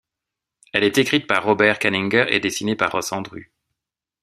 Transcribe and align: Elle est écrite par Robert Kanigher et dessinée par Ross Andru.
Elle 0.73 0.83
est 0.83 0.97
écrite 0.97 1.27
par 1.27 1.43
Robert 1.43 1.77
Kanigher 1.77 2.25
et 2.33 2.39
dessinée 2.39 2.75
par 2.75 2.91
Ross 2.93 3.11
Andru. 3.11 3.51